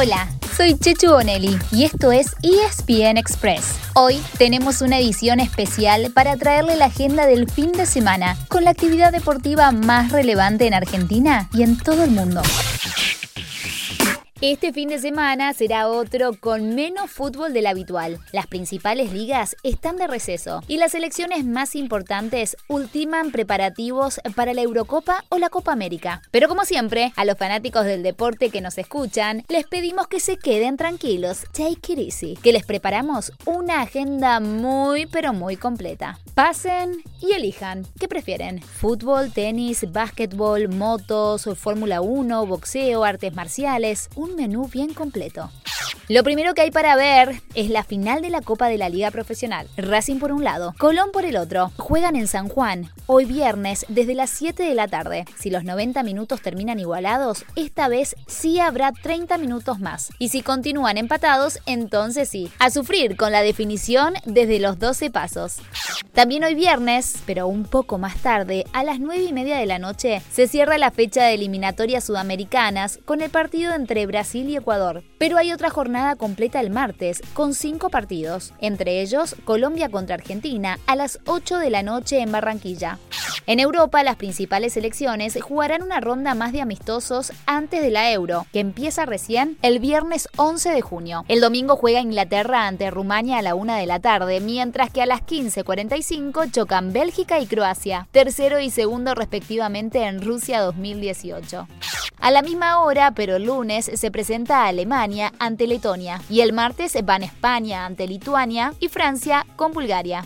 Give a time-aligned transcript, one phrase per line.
[0.00, 3.80] Hola, soy Chechu Bonelli y esto es ESPN Express.
[3.96, 8.70] Hoy tenemos una edición especial para traerle la agenda del fin de semana con la
[8.70, 12.42] actividad deportiva más relevante en Argentina y en todo el mundo.
[14.40, 18.20] Este fin de semana será otro con menos fútbol del habitual.
[18.30, 24.62] Las principales ligas están de receso y las elecciones más importantes ultiman preparativos para la
[24.62, 26.22] Eurocopa o la Copa América.
[26.30, 30.36] Pero como siempre, a los fanáticos del deporte que nos escuchan, les pedimos que se
[30.36, 36.20] queden tranquilos, take it easy, que les preparamos una agenda muy pero muy completa.
[36.34, 37.84] Pasen y elijan.
[37.98, 38.62] ¿Qué prefieren?
[38.62, 44.08] ¿Fútbol, tenis, básquetbol, motos, Fórmula 1, boxeo, artes marciales?
[44.14, 45.50] Un menú bien completo.
[46.10, 49.10] Lo primero que hay para ver es la final de la Copa de la Liga
[49.10, 49.68] Profesional.
[49.76, 51.70] Racing por un lado, Colón por el otro.
[51.76, 55.26] Juegan en San Juan, hoy viernes, desde las 7 de la tarde.
[55.38, 60.08] Si los 90 minutos terminan igualados, esta vez sí habrá 30 minutos más.
[60.18, 62.50] Y si continúan empatados, entonces sí.
[62.58, 65.56] A sufrir con la definición desde los 12 pasos.
[66.14, 69.78] También hoy viernes, pero un poco más tarde, a las 9 y media de la
[69.78, 75.02] noche, se cierra la fecha de eliminatorias sudamericanas con el partido entre Brasil y Ecuador.
[75.18, 80.78] Pero hay otra jornada completa el martes, con cinco partidos, entre ellos Colombia contra Argentina
[80.86, 82.98] a las 8 de la noche en Barranquilla.
[83.48, 88.44] En Europa, las principales selecciones jugarán una ronda más de amistosos antes de la Euro,
[88.52, 91.24] que empieza recién el viernes 11 de junio.
[91.28, 95.06] El domingo juega Inglaterra ante Rumania a la 1 de la tarde, mientras que a
[95.06, 101.66] las 15.45 chocan Bélgica y Croacia, tercero y segundo respectivamente en Rusia 2018.
[102.20, 107.22] A la misma hora, pero lunes, se presenta Alemania ante Letonia y el martes van
[107.22, 110.22] España ante Lituania y Francia con Bulgaria.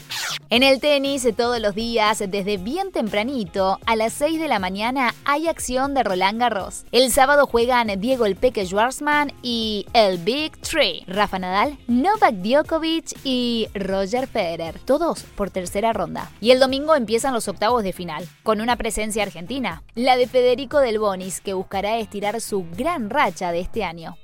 [0.52, 5.14] En el tenis, todos los días, desde bien tempranito, a las 6 de la mañana,
[5.24, 6.84] hay acción de Roland Garros.
[6.92, 13.18] El sábado juegan Diego El Peque Schwarzman y el Big Three, Rafa Nadal, Novak Djokovic
[13.24, 16.30] y Roger Federer, todos por tercera ronda.
[16.42, 20.80] Y el domingo empiezan los octavos de final, con una presencia argentina, la de Federico
[20.80, 24.18] Del Bonis, que buscará estirar su gran racha de este año.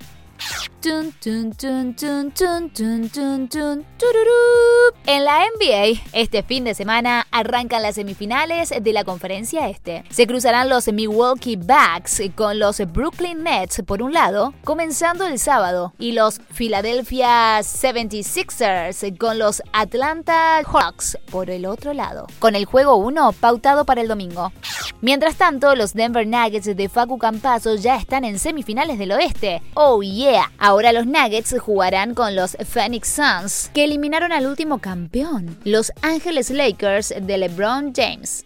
[5.07, 10.05] En la NBA, este fin de semana arrancan las semifinales de la conferencia este.
[10.11, 15.95] Se cruzarán los Milwaukee Bucks con los Brooklyn Nets por un lado, comenzando el sábado,
[15.99, 22.97] y los Philadelphia 76ers con los Atlanta Hawks por el otro lado, con el juego
[22.97, 24.53] 1 pautado para el domingo.
[25.01, 29.63] Mientras tanto, los Denver Nuggets de Facu Campazo ya están en semifinales del oeste.
[29.75, 30.51] ¡Oh yeah!
[30.59, 36.51] Ahora los Nuggets jugarán con los Phoenix Suns, que eliminaron al último campeón, los Angeles
[36.51, 38.45] Lakers de LeBron James.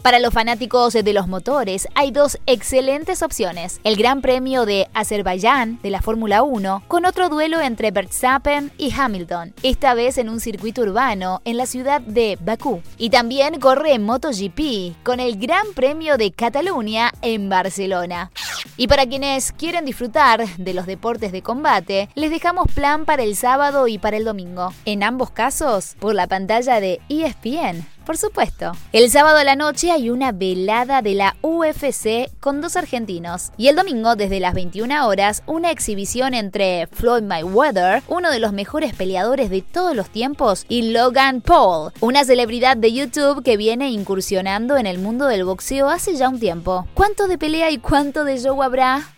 [0.00, 3.80] Para los fanáticos de los motores hay dos excelentes opciones.
[3.82, 8.92] El Gran Premio de Azerbaiyán de la Fórmula 1 con otro duelo entre Verstappen y
[8.92, 12.82] Hamilton, esta vez en un circuito urbano en la ciudad de Bakú.
[12.98, 18.30] Y también corre MotoGP con el Gran De Cataluña en Barcelona.
[18.76, 23.34] Y para quienes quieren disfrutar de los deportes de combate, les dejamos plan para el
[23.36, 24.74] sábado y para el domingo.
[24.84, 28.72] En ambos casos, por la pantalla de ESPN por supuesto.
[28.94, 33.52] El sábado a la noche hay una velada de la UFC con dos argentinos.
[33.58, 38.54] Y el domingo, desde las 21 horas, una exhibición entre Floyd Mayweather, uno de los
[38.54, 43.90] mejores peleadores de todos los tiempos, y Logan Paul, una celebridad de YouTube que viene
[43.90, 46.86] incursionando en el mundo del boxeo hace ya un tiempo.
[46.94, 49.17] ¿Cuánto de pelea y cuánto de show habrá?